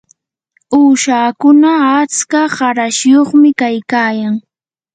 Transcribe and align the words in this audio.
uushakuna 0.79 1.71
atska 2.01 2.41
qarashyuqmi 2.55 3.49
kaykayan. 3.59 4.35